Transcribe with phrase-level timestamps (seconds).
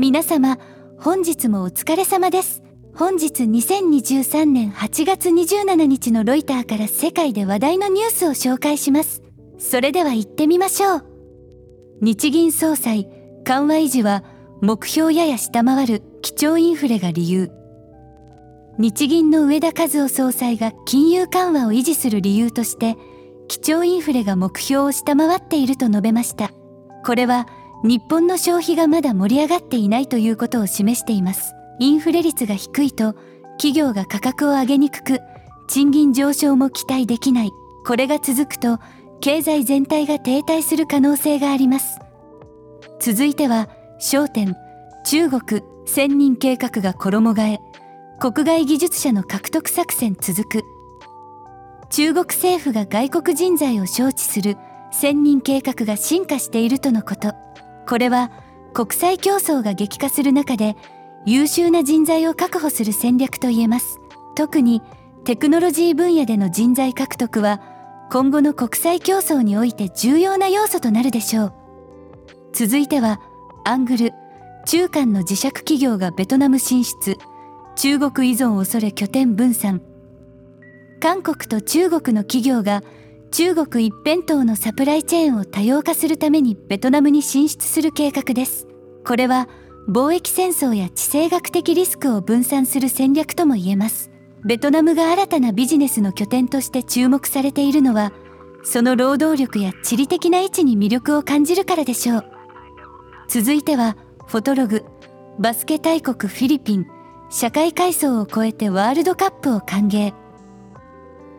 [0.00, 0.58] 皆様、
[1.00, 2.62] 本日もお疲れ様です。
[2.94, 9.22] 本日2023年8月27日のロイターから世界で話題のニュースを紹介します。
[9.58, 11.04] それでは行ってみましょう。
[12.00, 13.10] 日銀総裁、
[13.42, 14.22] 緩和維持は
[14.60, 17.50] 目標やや下回る基調インフレが理由。
[18.78, 22.96] 日銀の上田和夫総裁が金融緩和を維持する理由として、
[23.48, 26.52] 基調インフレが目標を下回っていると述べました。
[27.04, 27.48] これは
[27.84, 31.54] 日本の消費がまだ盛り上がっていないということを示しています。
[31.78, 33.14] インフレ率が低いと
[33.52, 35.20] 企業が価格を上げにくく
[35.68, 37.52] 賃金上昇も期待できない。
[37.86, 38.78] これが続くと
[39.20, 42.00] 経済全体が停滞する可能性があります。
[43.00, 43.68] 続いては
[44.00, 44.56] 焦点。
[45.04, 47.58] 中国千人計画が衣替え。
[48.20, 50.62] 国外技術者の獲得作戦続く。
[51.90, 54.56] 中国政府が外国人材を招致する
[54.90, 57.32] 千人計画が進化しているとのこと。
[57.88, 58.30] これは
[58.74, 60.76] 国際競争が激化する中で
[61.24, 63.98] 優秀な人材を確保する戦略と言えます。
[64.36, 64.82] 特に
[65.24, 67.60] テクノロジー分野での人材獲得は
[68.10, 71.52] 今後の国際競争において重要な要素となるでしょう。
[72.52, 73.20] 続いては
[73.64, 74.12] アングル
[74.66, 77.16] 中間の自社企業がベトナム進出。
[77.76, 79.80] 中国依存を恐れ拠点分散。
[81.00, 82.82] 韓国と中国の企業が
[83.30, 88.66] 中国一辺倒のサプライチェーンを多様化するためにベトナムに進出する計画です。
[89.06, 89.48] これは
[89.88, 94.10] 貿易戦争や地政学的リスクを分散する戦略とも言えます。
[94.44, 98.12] ベトナムが新たなビジネスの拠点として注目されているのは
[98.62, 102.24] その労働力や地理的な位置に魅力を感じるからでしょう。
[103.28, 104.84] 続いてはフォトログ
[105.38, 106.86] バスケ大国フィリピン。
[107.30, 110.14] 社会階層を超えてワールドカップを歓迎。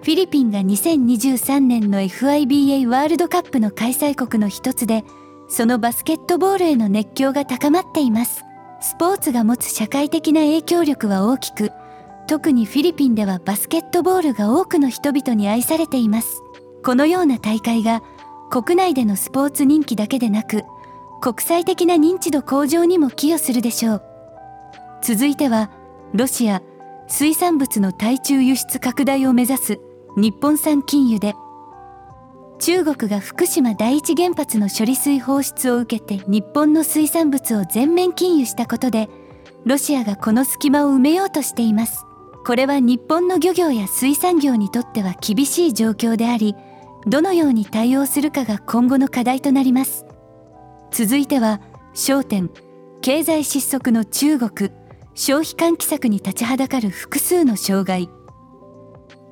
[0.02, 5.03] フィリピンが2023年の FIBA ワールドカップの開催国の一つで、
[5.50, 8.45] そのバスケットボールへの熱狂が高まっています。
[8.80, 11.72] スポーツが持つ社会的な影響力は大きく、
[12.27, 16.43] 特にフィリピンではバスケットボールが多くの人々に愛されています。
[16.81, 18.02] このような大会が
[18.49, 20.64] 国内でのスポーツ人気だけでなく、
[21.20, 24.04] 国際的な認知度向上にも寄与するでしょう。
[25.04, 25.70] 続いては、
[26.14, 26.61] ロシア、
[27.10, 29.80] 水産物の対中輸出拡大を目指す
[30.15, 31.36] 日本産禁輸で
[32.59, 39.09] 中国が福島第一原発の処理水放出を受けて日本の水産物を全面禁輸したことで
[39.65, 42.05] ロシアがこの隙間を埋めようとしています。
[42.45, 46.55] これは日本の漁業や水産業にとっては厳しい状況であり
[47.05, 50.05] どのように対応するかが今後の課題となります。
[50.92, 51.61] 続いては
[51.93, 52.49] 焦点。
[53.02, 54.71] 経済失速の中国。
[55.14, 58.09] 消費喚起策に立ちはだかる複数の障害。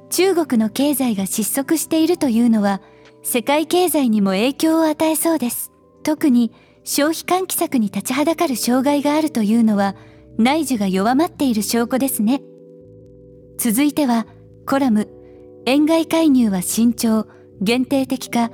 [0.09, 2.81] 中国の経済が失速しているというのは
[3.23, 5.72] 世界経済にも影響を与えそうです。
[6.03, 6.51] 特に
[6.84, 9.96] 消費喚起策に立ちはだかる障害があるというのは
[10.38, 12.41] 内需が弱まっている証拠ですね。
[13.57, 14.28] 続いては
[14.66, 15.09] コラム
[15.66, 17.25] 円買い介入は慎重
[17.62, 18.51] 限定的か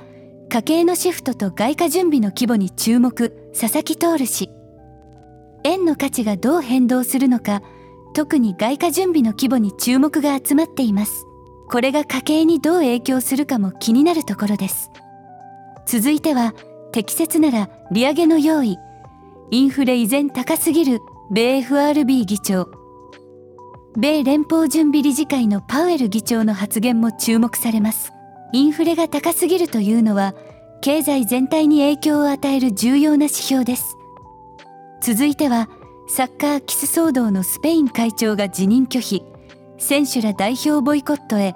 [0.48, 4.50] 家計のシフトと外貨準備の規模に注目佐々木徹氏
[5.64, 7.62] 円の価値がどう変動するのか
[8.14, 11.26] 特に外貨準備の規模に注目が集まっています
[11.70, 14.90] これが家計にどう影響するかも気になるところです。
[15.86, 16.54] 続いては
[16.92, 18.78] 適切なら利上げの用意。
[19.50, 22.68] インフレ依然高すぎる米 FRB 議長。
[23.96, 28.12] 米連邦準備理事会のパウエル議長の発言も注目されます。
[28.52, 30.34] インフレが高すぎるというのは
[30.80, 33.96] 経済全体に影響を与える重要な指標です。
[35.02, 35.68] 続いては
[36.06, 39.33] サッカーキス騒動のスペイン会長が辞任拒否。
[39.78, 41.54] 選手ら代表ボイコットへ。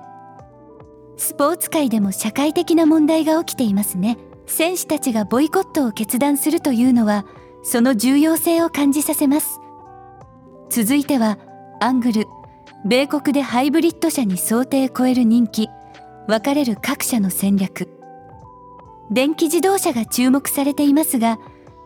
[1.17, 4.19] スポーツ界でも社会的な問題が起きていますね。
[4.47, 7.27] 選手たちがボイコットを決断するというのは
[7.63, 9.61] その重要性を感じさせます。
[10.71, 11.39] 続いては
[11.81, 12.27] アングル。
[12.85, 15.69] 米国でハイブリッド車に想定超える人気。
[16.29, 17.89] 分かれる各社の戦略。
[19.11, 21.39] 電気自動車が注目されていますが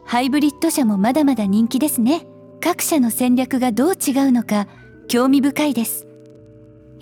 [0.04, 2.26] ハイブリッド車もまだまだ人気ですね。
[2.60, 4.66] 各社の戦略がどう違うのか
[5.08, 6.06] 興味深いです。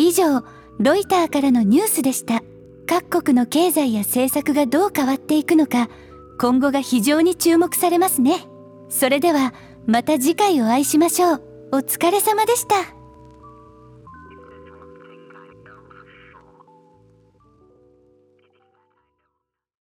[0.01, 0.43] 以上、
[0.79, 2.43] ロイターからのニュースでした。
[2.87, 5.91] 各国の経済や政策がどう変わっていくのか、
[6.39, 8.47] 今後が非常に注目されますね。
[8.89, 9.53] それでは、
[9.87, 11.43] また次回お会いしましょう。
[11.73, 13.00] お疲れ様でした。